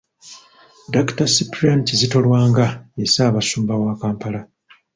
[0.93, 1.27] Dr.
[1.35, 2.65] Ciprian Kizito Lwanga
[2.97, 4.41] ye Ssaabasumba wa Kampala.